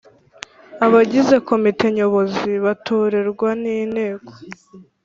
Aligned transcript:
Abagize 0.85 1.35
Komite 1.49 1.85
nyobozi 1.95 2.51
batorerwa 2.65 3.49
n 3.61 3.63
‘Inteko. 3.79 4.31